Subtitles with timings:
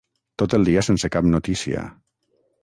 [0.41, 1.85] Tot el dia sense cap notícia.